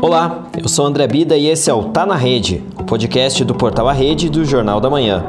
Olá, 0.00 0.44
eu 0.56 0.68
sou 0.68 0.86
André 0.86 1.08
Bida 1.08 1.36
e 1.36 1.48
esse 1.48 1.68
é 1.68 1.74
o 1.74 1.86
Tá 1.86 2.06
na 2.06 2.14
Rede, 2.14 2.62
o 2.78 2.84
podcast 2.84 3.44
do 3.44 3.52
Portal 3.52 3.88
A 3.88 3.92
Rede 3.92 4.30
do 4.30 4.44
Jornal 4.44 4.80
da 4.80 4.88
Manhã. 4.88 5.24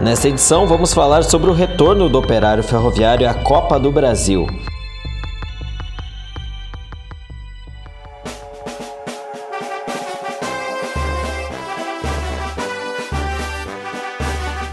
Nesta 0.00 0.28
edição 0.28 0.66
vamos 0.66 0.94
falar 0.94 1.22
sobre 1.22 1.50
o 1.50 1.52
retorno 1.52 2.08
do 2.08 2.18
operário 2.18 2.62
ferroviário 2.62 3.28
à 3.28 3.34
Copa 3.34 3.78
do 3.78 3.92
Brasil. 3.92 4.46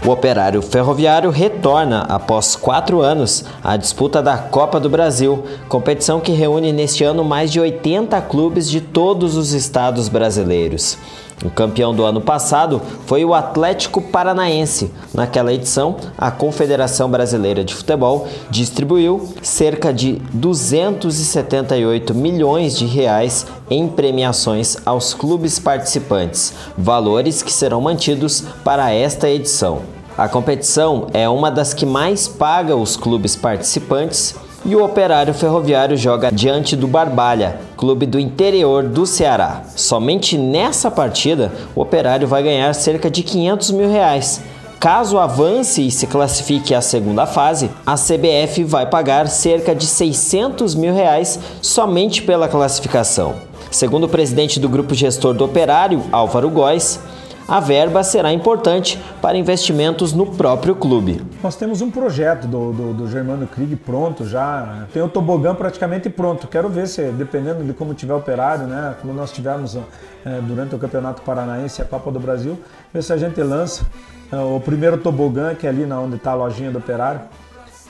O 0.06 0.10
operário 0.10 0.60
ferroviário 0.60 1.30
retorna 1.30 2.02
após 2.02 2.54
quatro 2.54 3.00
anos 3.00 3.42
à 3.62 3.74
disputa 3.74 4.22
da 4.22 4.36
Copa 4.36 4.78
do 4.78 4.90
Brasil, 4.90 5.44
competição 5.66 6.20
que 6.20 6.30
reúne 6.30 6.74
neste 6.74 7.02
ano 7.02 7.24
mais 7.24 7.50
de 7.50 7.58
80 7.58 8.20
clubes 8.20 8.68
de 8.68 8.82
todos 8.82 9.34
os 9.34 9.52
estados 9.52 10.10
brasileiros. 10.10 10.98
O 11.42 11.50
campeão 11.50 11.94
do 11.94 12.04
ano 12.04 12.20
passado 12.20 12.80
foi 13.06 13.24
o 13.24 13.34
Atlético 13.34 14.00
Paranaense. 14.00 14.90
Naquela 15.12 15.52
edição, 15.52 15.96
a 16.16 16.30
Confederação 16.30 17.10
Brasileira 17.10 17.64
de 17.64 17.74
Futebol 17.74 18.28
distribuiu 18.50 19.34
cerca 19.42 19.92
de 19.92 20.20
278 20.32 22.14
milhões 22.14 22.76
de 22.76 22.86
reais 22.86 23.46
em 23.70 23.88
premiações 23.88 24.76
aos 24.86 25.14
clubes 25.14 25.58
participantes, 25.58 26.54
valores 26.76 27.42
que 27.42 27.52
serão 27.52 27.80
mantidos 27.80 28.44
para 28.62 28.92
esta 28.92 29.28
edição. 29.28 29.82
A 30.16 30.28
competição 30.28 31.08
é 31.12 31.28
uma 31.28 31.50
das 31.50 31.74
que 31.74 31.84
mais 31.84 32.28
paga 32.28 32.76
os 32.76 32.96
clubes 32.96 33.34
participantes 33.34 34.36
e 34.64 34.74
o 34.74 34.82
Operário 34.82 35.34
Ferroviário 35.34 35.96
joga 35.96 36.30
diante 36.32 36.74
do 36.74 36.88
Barbalha, 36.88 37.58
clube 37.76 38.06
do 38.06 38.18
interior 38.18 38.82
do 38.82 39.06
Ceará. 39.06 39.62
Somente 39.76 40.38
nessa 40.38 40.90
partida, 40.90 41.52
o 41.74 41.82
Operário 41.82 42.26
vai 42.26 42.42
ganhar 42.42 42.72
cerca 42.74 43.10
de 43.10 43.22
500 43.22 43.70
mil 43.72 43.90
reais. 43.90 44.40
Caso 44.80 45.18
avance 45.18 45.86
e 45.86 45.90
se 45.90 46.06
classifique 46.06 46.74
à 46.74 46.80
segunda 46.80 47.26
fase, 47.26 47.70
a 47.86 47.94
CBF 47.94 48.64
vai 48.64 48.86
pagar 48.86 49.28
cerca 49.28 49.74
de 49.74 49.86
600 49.86 50.74
mil 50.74 50.94
reais 50.94 51.38
somente 51.62 52.22
pela 52.22 52.48
classificação. 52.48 53.34
Segundo 53.70 54.04
o 54.04 54.08
presidente 54.08 54.60
do 54.60 54.68
grupo 54.68 54.94
gestor 54.94 55.34
do 55.34 55.44
Operário, 55.44 56.02
Álvaro 56.12 56.48
Góes, 56.48 57.00
a 57.46 57.60
verba 57.60 58.02
será 58.02 58.32
importante 58.32 58.98
para 59.20 59.36
investimentos 59.36 60.12
no 60.12 60.26
próprio 60.26 60.74
clube. 60.74 61.24
Nós 61.42 61.56
temos 61.56 61.80
um 61.80 61.90
projeto 61.90 62.46
do, 62.46 62.72
do, 62.72 62.94
do 62.94 63.10
Germano 63.10 63.46
Krieg 63.46 63.76
pronto 63.76 64.26
já, 64.26 64.86
tem 64.92 65.02
o 65.02 65.08
tobogã 65.08 65.54
praticamente 65.54 66.08
pronto. 66.08 66.48
Quero 66.48 66.68
ver 66.68 66.88
se, 66.88 67.02
dependendo 67.12 67.62
de 67.62 67.72
como 67.72 67.94
tiver 67.94 68.14
operário, 68.14 68.66
né, 68.66 68.94
como 69.00 69.12
nós 69.12 69.30
tivemos 69.30 69.76
é, 69.76 70.40
durante 70.40 70.74
o 70.74 70.78
Campeonato 70.78 71.22
Paranaense 71.22 71.80
e 71.80 71.82
a 71.82 71.84
Copa 71.84 72.10
do 72.10 72.18
Brasil, 72.18 72.58
ver 72.92 73.02
se 73.02 73.12
a 73.12 73.16
gente 73.16 73.40
lança 73.42 73.84
é, 74.32 74.36
o 74.36 74.58
primeiro 74.60 74.96
tobogã, 74.98 75.54
que 75.54 75.66
é 75.66 75.70
ali 75.70 75.84
na 75.84 76.00
onde 76.00 76.16
está 76.16 76.32
a 76.32 76.34
lojinha 76.34 76.70
do 76.70 76.78
operário, 76.78 77.20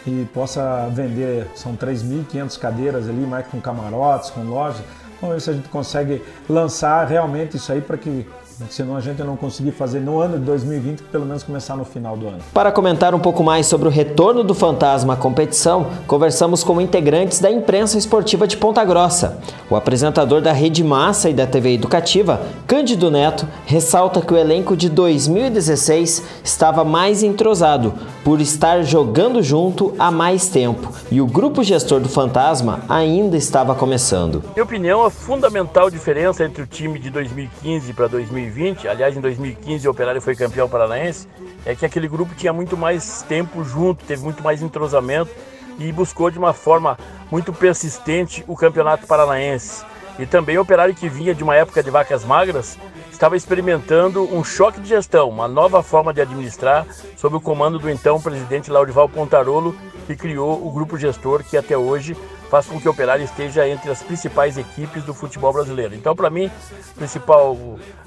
e 0.07 0.27
possa 0.35 0.89
vender, 0.93 1.47
são 1.55 1.75
3.500 1.75 2.59
cadeiras 2.59 3.09
ali, 3.09 3.27
mais 3.27 3.47
com 3.47 3.59
camarotes, 3.61 4.31
com 4.31 4.43
lojas. 4.43 4.83
Vamos 5.21 5.37
ver 5.37 5.41
se 5.41 5.51
a 5.51 5.53
gente 5.55 5.69
consegue 5.69 6.23
lançar 6.49 7.07
realmente 7.07 7.57
isso 7.57 7.73
aí 7.73 7.81
para 7.81 7.97
que 7.97 8.27
Senão 8.71 8.97
a 8.97 9.01
gente 9.01 9.23
não 9.23 9.37
conseguir 9.37 9.73
fazer 9.73 10.01
no 10.01 10.21
ano 10.21 10.39
de 10.39 10.45
2020, 10.45 11.03
pelo 11.05 11.27
menos 11.27 11.43
começar 11.43 11.77
no 11.77 11.85
final 11.85 12.17
do 12.17 12.29
ano. 12.29 12.39
Para 12.53 12.71
comentar 12.71 13.15
um 13.15 13.19
pouco 13.19 13.43
mais 13.43 13.67
sobre 13.67 13.89
o 13.89 13.91
retorno 13.91 14.45
do 14.45 14.55
Fantasma 14.55 15.15
à 15.15 15.17
competição, 15.17 15.87
conversamos 16.07 16.63
com 16.63 16.81
integrantes 16.81 17.41
da 17.41 17.51
imprensa 17.51 17.99
esportiva 17.99 18.47
de 18.47 18.57
Ponta 18.57 18.85
Grossa. 18.85 19.39
O 19.69 19.75
apresentador 19.75 20.41
da 20.41 20.53
Rede 20.53 20.85
Massa 20.85 21.29
e 21.29 21.35
da 21.35 21.47
TV 21.47 21.75
Educativa, 21.75 22.41
Cândido 22.67 23.11
Neto, 23.11 23.47
ressalta 23.67 24.21
que 24.21 24.33
o 24.33 24.37
elenco 24.37 24.77
de 24.77 24.89
2016 24.89 26.23
estava 26.45 26.85
mais 26.85 27.23
entrosado, 27.23 27.95
por 28.23 28.41
estar 28.41 28.83
jogando 28.83 29.43
junto 29.43 29.95
há 29.99 30.11
mais 30.11 30.49
tempo, 30.49 30.93
e 31.11 31.21
o 31.21 31.27
grupo 31.27 31.63
gestor 31.63 32.01
do 32.01 32.09
Fantasma 32.09 32.81
ainda 32.89 33.37
estava 33.37 33.75
começando. 33.75 34.43
Minha 34.55 34.65
opinião, 34.65 35.05
a 35.05 35.11
fundamental 35.11 35.91
diferença 35.91 36.45
entre 36.45 36.63
o 36.63 36.67
time 36.67 36.99
de 36.99 37.11
2015 37.11 37.93
para 37.93 38.07
2016 38.07 38.44
2020, 38.45 38.89
aliás, 38.89 39.17
em 39.17 39.21
2015 39.21 39.89
o 39.89 39.91
Operário 39.91 40.21
foi 40.21 40.35
campeão 40.35 40.69
paranaense, 40.69 41.27
é 41.65 41.75
que 41.75 41.87
aquele 41.87 42.09
grupo 42.09 42.35
tinha 42.35 42.53
muito 42.53 42.77
mais 42.77 43.23
tempo 43.23 43.65
junto, 43.65 44.05
teve 44.05 44.23
muito 44.23 44.43
mais 44.43 44.63
entrosamento 44.63 45.31
e 45.79 45.91
buscou 45.91 46.31
de 46.31 46.39
uma 46.39 46.53
forma 46.53 46.99
muito 47.31 47.53
persistente 47.53 48.45
o 48.47 48.57
campeonato 48.57 49.07
paranaense. 49.07 49.85
E 50.19 50.27
também 50.27 50.57
o 50.59 50.61
Operário 50.61 50.95
que 50.95 51.09
vinha 51.09 51.35
de 51.35 51.43
uma 51.43 51.57
época 51.57 51.83
de 51.83 51.91
vacas 51.91 52.25
magras 52.25 52.79
estava 53.11 53.37
experimentando 53.37 54.23
um 54.35 54.45
choque 54.45 54.81
de 54.81 54.89
gestão, 54.89 55.29
uma 55.29 55.49
nova 55.49 55.83
forma 55.83 56.13
de 56.13 56.21
administrar 56.21 56.87
sob 57.17 57.37
o 57.37 57.41
comando 57.41 57.79
do 57.79 57.91
então 57.91 58.21
presidente 58.21 58.71
Laurival 58.71 59.09
Pontarolo, 59.09 59.75
que 60.07 60.15
criou 60.15 60.65
o 60.65 60.71
grupo 60.71 60.99
gestor 60.99 61.43
que 61.43 61.57
até 61.57 61.77
hoje 61.77 62.17
faz 62.55 62.67
com 62.67 62.81
que 62.81 62.87
o 62.87 62.93
Operário 62.93 63.25
esteja 63.25 63.69
entre 63.69 63.91
as 63.91 64.01
principais 64.01 64.57
equipes 64.57 65.03
do 65.03 65.13
futebol 65.13 65.53
brasileiro. 65.53 65.93
Então, 65.93 66.15
para 66.15 66.31
mim, 66.31 66.47
a 66.47 66.95
principal 66.97 67.59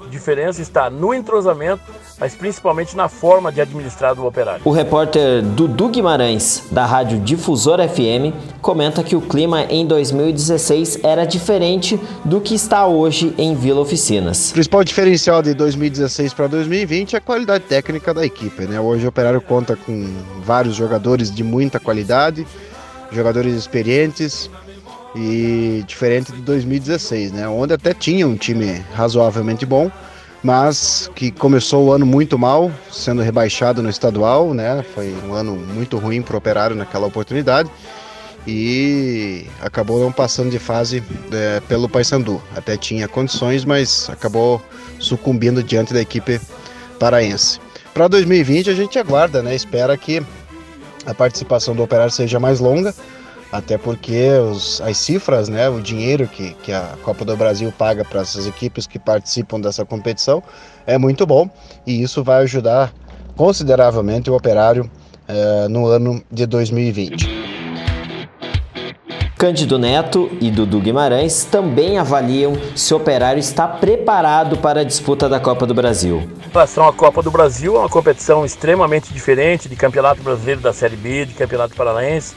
diferença 0.08 0.62
está 0.62 0.88
no 0.88 1.12
entrosamento, 1.12 1.82
mas 2.18 2.34
principalmente 2.34 2.96
na 2.96 3.10
forma 3.10 3.52
de 3.52 3.60
administrar 3.60 4.14
do 4.14 4.24
Operário. 4.24 4.62
O 4.64 4.70
repórter 4.70 5.42
Dudu 5.42 5.90
Guimarães, 5.90 6.62
da 6.70 6.86
Rádio 6.86 7.20
Difusor 7.20 7.78
FM, 7.86 8.32
comenta 8.62 9.02
que 9.02 9.14
o 9.14 9.20
clima 9.20 9.64
em 9.64 9.86
2016 9.86 11.00
era 11.02 11.26
diferente 11.26 12.00
do 12.24 12.40
que 12.40 12.54
está 12.54 12.86
hoje 12.86 13.34
em 13.36 13.54
Vila 13.54 13.82
Oficinas. 13.82 14.48
O 14.48 14.54
principal 14.54 14.82
diferencial 14.82 15.42
de 15.42 15.52
2016 15.52 16.32
para 16.32 16.46
2020 16.46 17.12
é 17.12 17.18
a 17.18 17.20
qualidade 17.20 17.64
técnica 17.64 18.14
da 18.14 18.24
equipe. 18.24 18.62
Né? 18.62 18.80
Hoje 18.80 19.04
o 19.04 19.10
Operário 19.10 19.42
conta 19.42 19.76
com 19.76 20.06
vários 20.42 20.74
jogadores 20.74 21.30
de 21.30 21.44
muita 21.44 21.78
qualidade 21.78 22.46
jogadores 23.12 23.54
experientes 23.54 24.50
e 25.14 25.82
diferente 25.86 26.32
de 26.32 26.40
2016, 26.42 27.32
né? 27.32 27.48
Onde 27.48 27.74
até 27.74 27.94
tinha 27.94 28.26
um 28.26 28.36
time 28.36 28.84
razoavelmente 28.94 29.64
bom, 29.64 29.90
mas 30.42 31.10
que 31.14 31.30
começou 31.30 31.86
o 31.86 31.92
ano 31.92 32.06
muito 32.06 32.38
mal, 32.38 32.70
sendo 32.90 33.22
rebaixado 33.22 33.82
no 33.82 33.88
estadual, 33.88 34.54
né? 34.54 34.84
Foi 34.94 35.14
um 35.26 35.32
ano 35.32 35.56
muito 35.56 35.96
ruim 35.98 36.22
para 36.22 36.34
o 36.34 36.38
Operário 36.38 36.76
naquela 36.76 37.06
oportunidade 37.06 37.70
e 38.46 39.46
acabou 39.60 40.00
não 40.00 40.12
passando 40.12 40.50
de 40.50 40.58
fase 40.58 41.02
é, 41.32 41.60
pelo 41.68 41.88
Paysandu. 41.88 42.40
Até 42.56 42.76
tinha 42.76 43.08
condições, 43.08 43.64
mas 43.64 44.08
acabou 44.08 44.62
sucumbindo 44.98 45.62
diante 45.62 45.92
da 45.92 46.00
equipe 46.00 46.40
paraense. 46.98 47.60
Para 47.92 48.08
2020 48.08 48.70
a 48.70 48.74
gente 48.74 48.98
aguarda, 48.98 49.42
né? 49.42 49.54
Espera 49.54 49.96
que 49.96 50.22
a 51.08 51.14
participação 51.14 51.74
do 51.74 51.82
operário 51.82 52.12
seja 52.12 52.38
mais 52.38 52.60
longa, 52.60 52.94
até 53.50 53.78
porque 53.78 54.28
os, 54.52 54.78
as 54.82 54.98
cifras, 54.98 55.48
né, 55.48 55.66
o 55.66 55.80
dinheiro 55.80 56.28
que, 56.28 56.52
que 56.62 56.70
a 56.70 56.96
Copa 57.02 57.24
do 57.24 57.34
Brasil 57.34 57.72
paga 57.76 58.04
para 58.04 58.20
essas 58.20 58.46
equipes 58.46 58.86
que 58.86 58.98
participam 58.98 59.58
dessa 59.58 59.86
competição 59.86 60.42
é 60.86 60.98
muito 60.98 61.26
bom 61.26 61.48
e 61.86 62.02
isso 62.02 62.22
vai 62.22 62.42
ajudar 62.42 62.92
consideravelmente 63.34 64.30
o 64.30 64.34
operário 64.34 64.90
eh, 65.26 65.66
no 65.68 65.86
ano 65.86 66.22
de 66.30 66.44
2020. 66.44 67.37
Cândido 69.38 69.78
Neto 69.78 70.28
e 70.40 70.50
Dudu 70.50 70.80
Guimarães 70.80 71.44
também 71.44 71.96
avaliam 71.96 72.54
se 72.74 72.92
o 72.92 72.96
Operário 72.96 73.38
está 73.38 73.68
preparado 73.68 74.56
para 74.56 74.80
a 74.80 74.84
disputa 74.84 75.28
da 75.28 75.38
Copa 75.38 75.64
do 75.64 75.72
Brasil. 75.72 76.28
Em 76.44 76.52
relação 76.52 76.88
à 76.88 76.92
Copa 76.92 77.22
do 77.22 77.30
Brasil, 77.30 77.76
é 77.76 77.78
uma 77.78 77.88
competição 77.88 78.44
extremamente 78.44 79.14
diferente 79.14 79.68
de 79.68 79.76
Campeonato 79.76 80.20
Brasileiro 80.24 80.60
da 80.60 80.72
Série 80.72 80.96
B, 80.96 81.24
de 81.24 81.34
Campeonato 81.34 81.76
Paranaense. 81.76 82.34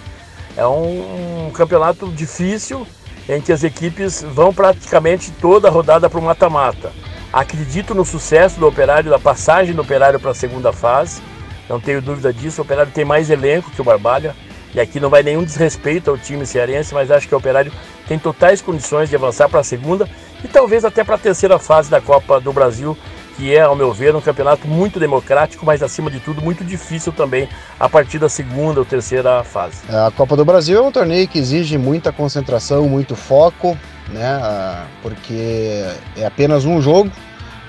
É 0.55 0.63
um, 0.67 1.49
campeonato 1.55 2.05
difícil 2.11 2.85
em 3.27 3.41
que 3.41 3.51
as 3.51 3.63
equipes 3.63 4.21
vão 4.21 4.53
praticamente 4.53 5.31
toda 5.41 5.69
a 5.69 5.71
rodada 5.71 6.07
para 6.07 6.19
o 6.19 6.23
mata-mata. 6.23 6.91
Acredito 7.33 7.95
no 7.95 8.05
sucesso 8.05 8.59
do 8.59 8.67
Operário, 8.67 9.09
da 9.09 9.17
passagem 9.17 9.73
do 9.73 9.81
Operário 9.81 10.19
para 10.19 10.29
a 10.29 10.35
segunda 10.35 10.71
fase. 10.71 11.19
Não 11.67 11.79
tenho 11.79 11.99
dúvida 11.99 12.31
disso. 12.31 12.61
O 12.61 12.63
Operário 12.63 12.91
tem 12.91 13.03
mais 13.03 13.31
elenco 13.31 13.71
que 13.71 13.81
o 13.81 13.83
Barbalha. 13.83 14.35
E 14.73 14.79
aqui 14.79 14.99
não 14.99 15.09
vai 15.09 15.21
nenhum 15.21 15.43
desrespeito 15.43 16.09
ao 16.09 16.17
time 16.17 16.45
cearense, 16.45 16.93
mas 16.93 17.11
acho 17.11 17.27
que 17.27 17.35
o 17.35 17.37
Operário 17.37 17.71
tem 18.07 18.17
totais 18.17 18.61
condições 18.61 19.09
de 19.09 19.15
avançar 19.15 19.49
para 19.49 19.59
a 19.59 19.63
segunda 19.63 20.07
e 20.43 20.47
talvez 20.47 20.85
até 20.85 21.03
para 21.03 21.15
a 21.15 21.19
terceira 21.19 21.59
fase 21.59 21.89
da 21.89 21.99
Copa 21.99 22.39
do 22.39 22.53
Brasil, 22.53 22.97
que 23.35 23.55
é, 23.55 23.61
ao 23.61 23.75
meu 23.75 23.93
ver, 23.93 24.15
um 24.15 24.21
campeonato 24.21 24.67
muito 24.67 24.99
democrático, 24.99 25.65
mas 25.65 25.83
acima 25.83 26.09
de 26.09 26.19
tudo 26.19 26.41
muito 26.41 26.63
difícil 26.63 27.11
também 27.11 27.47
a 27.79 27.89
partir 27.89 28.19
da 28.19 28.29
segunda 28.29 28.79
ou 28.79 28.85
terceira 28.85 29.43
fase. 29.43 29.77
A 29.89 30.11
Copa 30.11 30.35
do 30.35 30.45
Brasil 30.45 30.77
é 30.77 30.81
um 30.81 30.91
torneio 30.91 31.27
que 31.27 31.39
exige 31.39 31.77
muita 31.77 32.11
concentração, 32.11 32.87
muito 32.87 33.15
foco, 33.15 33.77
né? 34.09 34.39
Ah, 34.41 34.85
porque 35.01 35.85
é 36.15 36.25
apenas 36.25 36.65
um 36.65 36.81
jogo 36.81 37.11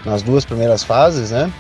nas 0.05 0.23
duas 0.23 0.45
primeiras 0.45 0.83
fases, 0.83 1.31
né? 1.31 1.51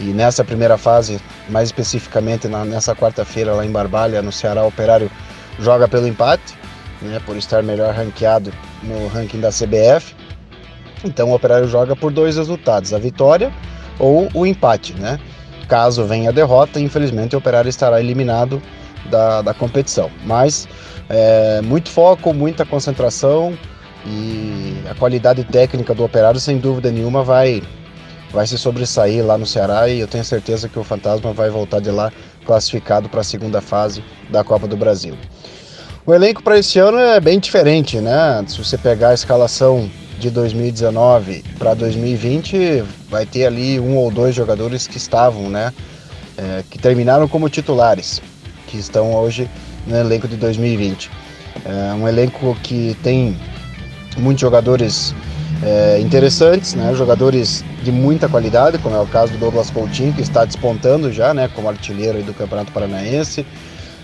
E 0.00 0.04
nessa 0.04 0.44
primeira 0.44 0.76
fase, 0.76 1.20
mais 1.48 1.68
especificamente 1.68 2.48
na, 2.48 2.64
nessa 2.64 2.94
quarta-feira 2.94 3.52
lá 3.52 3.64
em 3.64 3.70
Barbalha, 3.70 4.20
no 4.22 4.32
Ceará, 4.32 4.64
o 4.64 4.68
Operário 4.68 5.10
joga 5.58 5.86
pelo 5.86 6.06
empate, 6.06 6.54
né, 7.00 7.20
por 7.24 7.36
estar 7.36 7.62
melhor 7.62 7.94
ranqueado 7.94 8.52
no 8.82 9.06
ranking 9.08 9.40
da 9.40 9.50
CBF. 9.50 10.14
Então 11.04 11.30
o 11.30 11.34
Operário 11.34 11.68
joga 11.68 11.94
por 11.94 12.10
dois 12.12 12.36
resultados, 12.36 12.92
a 12.92 12.98
vitória 12.98 13.52
ou 13.98 14.28
o 14.34 14.46
empate, 14.46 14.94
né? 14.94 15.20
Caso 15.68 16.04
venha 16.04 16.30
a 16.30 16.32
derrota, 16.32 16.80
infelizmente 16.80 17.34
o 17.34 17.38
Operário 17.38 17.68
estará 17.68 18.00
eliminado 18.00 18.60
da, 19.10 19.42
da 19.42 19.54
competição. 19.54 20.10
Mas 20.24 20.68
é, 21.08 21.60
muito 21.62 21.88
foco, 21.90 22.32
muita 22.32 22.64
concentração 22.64 23.56
e 24.06 24.76
a 24.90 24.94
qualidade 24.94 25.44
técnica 25.44 25.94
do 25.94 26.04
Operário, 26.04 26.40
sem 26.40 26.58
dúvida 26.58 26.90
nenhuma, 26.90 27.22
vai, 27.22 27.62
vai 28.34 28.46
se 28.48 28.58
sobressair 28.58 29.24
lá 29.24 29.38
no 29.38 29.46
Ceará 29.46 29.88
e 29.88 30.00
eu 30.00 30.08
tenho 30.08 30.24
certeza 30.24 30.68
que 30.68 30.76
o 30.76 30.82
Fantasma 30.82 31.32
vai 31.32 31.48
voltar 31.48 31.80
de 31.80 31.90
lá 31.90 32.12
classificado 32.44 33.08
para 33.08 33.20
a 33.20 33.24
segunda 33.24 33.60
fase 33.60 34.02
da 34.28 34.42
Copa 34.42 34.66
do 34.66 34.76
Brasil. 34.76 35.16
O 36.04 36.12
elenco 36.12 36.42
para 36.42 36.58
esse 36.58 36.80
ano 36.80 36.98
é 36.98 37.20
bem 37.20 37.38
diferente, 37.38 38.00
né? 38.00 38.44
Se 38.48 38.58
você 38.58 38.76
pegar 38.76 39.10
a 39.10 39.14
escalação 39.14 39.88
de 40.18 40.30
2019 40.30 41.44
para 41.58 41.74
2020, 41.74 42.82
vai 43.08 43.24
ter 43.24 43.46
ali 43.46 43.78
um 43.78 43.96
ou 43.96 44.10
dois 44.10 44.34
jogadores 44.34 44.88
que 44.88 44.98
estavam, 44.98 45.48
né? 45.48 45.72
É, 46.36 46.64
que 46.68 46.76
terminaram 46.76 47.28
como 47.28 47.48
titulares, 47.48 48.20
que 48.66 48.76
estão 48.76 49.14
hoje 49.14 49.48
no 49.86 49.96
elenco 49.96 50.26
de 50.26 50.36
2020. 50.36 51.08
É 51.64 51.94
um 51.94 52.08
elenco 52.08 52.56
que 52.64 52.96
tem 53.00 53.36
muitos 54.18 54.40
jogadores 54.40 55.14
é, 55.64 55.98
interessantes, 56.00 56.74
né? 56.74 56.94
jogadores 56.94 57.64
de 57.82 57.90
muita 57.90 58.28
qualidade, 58.28 58.78
como 58.78 58.94
é 58.94 59.00
o 59.00 59.06
caso 59.06 59.32
do 59.32 59.38
Douglas 59.38 59.70
Coutinho, 59.70 60.12
que 60.12 60.20
está 60.20 60.44
despontando 60.44 61.10
já 61.10 61.32
né? 61.32 61.48
como 61.54 61.68
artilheiro 61.68 62.22
do 62.22 62.34
Campeonato 62.34 62.70
Paranaense. 62.70 63.46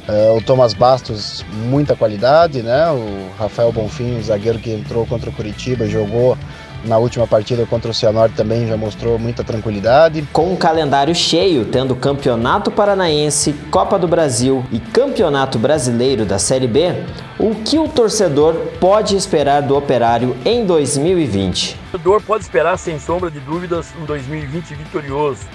É, 0.09 0.33
o 0.33 0.41
Thomas 0.41 0.73
Bastos, 0.73 1.45
muita 1.67 1.95
qualidade, 1.95 2.63
né? 2.63 2.91
O 2.91 3.31
Rafael 3.39 3.71
Bonfim, 3.71 4.19
o 4.19 4.23
zagueiro 4.23 4.59
que 4.59 4.71
entrou 4.73 5.07
contra 5.07 5.31
o 5.31 5.33
Curitiba 5.33 5.85
e 5.85 5.91
jogou 5.91 6.37
na 6.85 6.99
última 6.99 7.27
partida 7.27 7.67
contra 7.67 7.91
o 7.91 7.95
Cianorte 7.95 8.35
também 8.35 8.67
já 8.67 8.77
mostrou 8.77 9.19
muita 9.19 9.45
tranquilidade. 9.45 10.27
Com 10.33 10.53
um 10.53 10.57
calendário 10.57 11.15
cheio, 11.15 11.65
tendo 11.65 11.95
Campeonato 11.95 12.71
Paranaense, 12.71 13.53
Copa 13.71 13.99
do 13.99 14.09
Brasil 14.09 14.65
e 14.73 14.79
Campeonato 14.79 15.59
Brasileiro 15.59 16.25
da 16.25 16.39
Série 16.39 16.67
B, 16.67 16.95
o 17.39 17.55
que 17.55 17.79
o 17.79 17.89
torcedor 17.89 18.55
pode 18.81 19.17
esperar 19.17 19.63
do 19.63 19.77
Operário 19.77 20.37
em 20.45 20.65
2020? 20.65 21.75
O 21.75 21.91
torcedor 21.93 22.23
pode 22.23 22.45
esperar, 22.45 22.79
sem 22.79 22.99
sombra 22.99 23.31
de 23.31 23.41
dúvidas, 23.41 23.93
um 24.01 24.05
2020 24.05 24.75
vitorioso. 24.75 25.47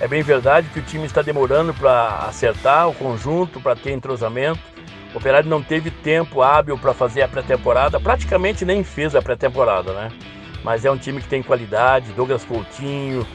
É 0.00 0.08
bem 0.08 0.22
verdade 0.22 0.68
que 0.72 0.80
o 0.80 0.82
time 0.82 1.06
está 1.06 1.22
demorando 1.22 1.72
para 1.72 2.26
acertar 2.28 2.88
o 2.88 2.94
conjunto, 2.94 3.60
para 3.60 3.76
ter 3.76 3.92
entrosamento. 3.92 4.58
O 5.14 5.18
Operário 5.18 5.48
não 5.48 5.62
teve 5.62 5.90
tempo 5.90 6.42
hábil 6.42 6.76
para 6.78 6.94
fazer 6.94 7.22
a 7.22 7.28
pré-temporada, 7.28 8.00
praticamente 8.00 8.64
nem 8.64 8.82
fez 8.82 9.14
a 9.14 9.22
pré-temporada, 9.22 9.92
né? 9.92 10.08
Mas 10.62 10.84
é 10.84 10.90
um 10.90 10.96
time 10.96 11.20
que 11.20 11.28
tem 11.28 11.42
qualidade, 11.42 12.12
Douglas 12.12 12.44
Coutinho, 12.44 13.26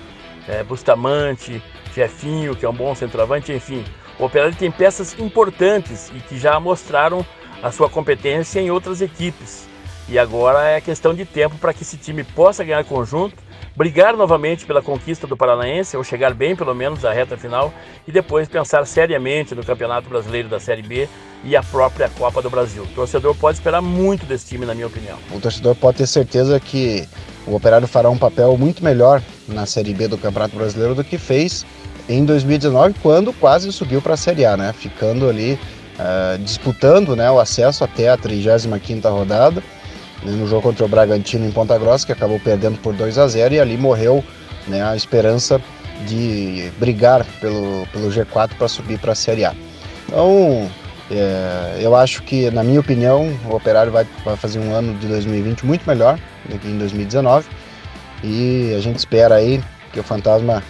é, 0.47 0.63
Bustamante, 0.63 1.61
Jefinho, 1.93 2.55
que 2.55 2.65
é 2.65 2.69
um 2.69 2.73
bom 2.73 2.93
centroavante, 2.95 3.51
enfim. 3.51 3.83
O 4.19 4.25
Operário 4.25 4.55
tem 4.55 4.71
peças 4.71 5.17
importantes 5.19 6.11
e 6.15 6.19
que 6.19 6.37
já 6.37 6.59
mostraram 6.59 7.25
a 7.61 7.71
sua 7.71 7.89
competência 7.89 8.59
em 8.59 8.71
outras 8.71 9.01
equipes. 9.01 9.67
E 10.09 10.17
agora 10.17 10.63
é 10.69 10.79
questão 10.79 11.13
de 11.13 11.25
tempo 11.25 11.57
para 11.57 11.73
que 11.73 11.83
esse 11.83 11.97
time 11.97 12.23
possa 12.23 12.63
ganhar 12.63 12.83
conjunto 12.85 13.35
brigar 13.77 14.17
novamente 14.17 14.65
pela 14.65 14.81
conquista 14.81 15.27
do 15.27 15.37
Paranaense, 15.37 15.95
ou 15.95 16.03
chegar 16.03 16.33
bem 16.33 16.55
pelo 16.55 16.73
menos 16.73 17.05
à 17.05 17.13
reta 17.13 17.37
final, 17.37 17.71
e 18.07 18.11
depois 18.11 18.49
pensar 18.49 18.83
seriamente 18.87 19.53
no 19.53 19.63
Campeonato 19.63 20.09
Brasileiro 20.09 20.49
da 20.49 20.59
Série 20.59 20.81
B 20.81 21.07
e 21.43 21.55
a 21.55 21.63
própria 21.63 22.09
Copa 22.09 22.41
do 22.41 22.49
Brasil. 22.49 22.83
O 22.83 22.87
torcedor 22.87 23.35
pode 23.35 23.57
esperar 23.57 23.81
muito 23.81 24.25
desse 24.25 24.47
time, 24.47 24.65
na 24.65 24.73
minha 24.73 24.87
opinião. 24.87 25.17
O 25.31 25.39
torcedor 25.39 25.75
pode 25.75 25.97
ter 25.97 26.07
certeza 26.07 26.59
que 26.59 27.07
o 27.45 27.55
Operário 27.55 27.87
fará 27.87 28.09
um 28.09 28.17
papel 28.17 28.57
muito 28.57 28.83
melhor 28.83 29.21
na 29.47 29.65
Série 29.65 29.93
B 29.93 30.07
do 30.07 30.17
Campeonato 30.17 30.55
Brasileiro 30.55 30.95
do 30.95 31.03
que 31.03 31.17
fez 31.17 31.65
em 32.09 32.25
2019, 32.25 32.95
quando 33.01 33.33
quase 33.33 33.71
subiu 33.71 34.01
para 34.01 34.13
a 34.13 34.17
Série 34.17 34.45
A, 34.45 34.57
né? 34.57 34.73
Ficando 34.73 35.29
ali 35.29 35.59
uh, 35.97 36.37
disputando 36.39 37.15
né, 37.15 37.29
o 37.29 37.39
acesso 37.39 37.83
até 37.83 38.09
a 38.09 38.17
35ª 38.17 39.09
rodada 39.09 39.63
né, 40.23 40.31
no 40.31 40.47
jogo 40.47 40.63
contra 40.63 40.85
o 40.85 40.87
Bragantino 40.87 41.45
em 41.45 41.51
Ponta 41.51 41.77
Grossa, 41.77 42.05
que 42.05 42.11
acabou 42.11 42.39
perdendo 42.39 42.77
por 42.79 42.93
2 42.93 43.17
a 43.17 43.27
0 43.27 43.55
e 43.55 43.59
ali 43.59 43.77
morreu 43.77 44.23
né, 44.67 44.83
a 44.83 44.95
esperança 44.95 45.61
de 46.05 46.71
brigar 46.77 47.25
pelo, 47.41 47.87
pelo 47.91 48.09
G4 48.09 48.51
para 48.57 48.67
subir 48.67 48.99
para 48.99 49.13
a 49.13 49.15
Série 49.15 49.45
A. 49.45 49.55
Então, 50.07 50.69
é, 51.09 51.79
eu 51.79 51.95
acho 51.95 52.21
que, 52.23 52.51
na 52.51 52.63
minha 52.63 52.79
opinião, 52.79 53.33
o 53.45 53.55
Operário 53.55 53.91
vai, 53.91 54.05
vai 54.25 54.35
fazer 54.35 54.59
um 54.59 54.73
ano 54.73 54.93
de 54.95 55.07
2020 55.07 55.65
muito 55.65 55.87
melhor 55.87 56.19
do 56.45 56.57
que 56.59 56.67
em 56.67 56.77
2019 56.77 57.47
e 58.23 58.73
a 58.75 58.79
gente 58.79 58.97
espera 58.97 59.35
aí 59.35 59.63
que 59.93 59.99
o 59.99 60.03
Fantasma 60.03 60.61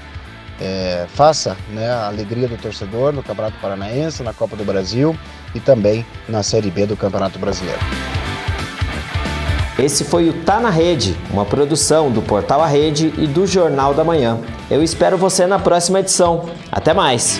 é, 0.59 1.05
faça 1.09 1.55
né, 1.69 1.89
a 1.89 2.07
alegria 2.07 2.47
do 2.47 2.57
torcedor 2.57 3.13
no 3.13 3.23
Campeonato 3.23 3.57
Paranaense, 3.59 4.23
na 4.23 4.33
Copa 4.33 4.55
do 4.55 4.63
Brasil 4.63 5.17
e 5.55 5.59
também 5.59 6.05
na 6.27 6.43
Série 6.43 6.69
B 6.69 6.85
do 6.85 6.95
Campeonato 6.95 7.39
Brasileiro. 7.39 7.79
Esse 9.77 10.03
foi 10.03 10.27
o 10.29 10.33
Tá 10.43 10.59
na 10.59 10.71
Rede, 10.71 11.15
uma 11.29 11.45
produção 11.45 12.09
do 12.11 12.21
Portal 12.21 12.61
A 12.61 12.67
Rede 12.67 13.13
e 13.15 13.27
do 13.27 13.45
Jornal 13.45 13.93
da 13.93 14.03
Manhã. 14.03 14.39
Eu 14.71 14.81
espero 14.83 15.17
você 15.17 15.45
na 15.45 15.59
próxima 15.59 15.99
edição. 15.99 16.49
Até 16.71 16.95
mais! 16.95 17.39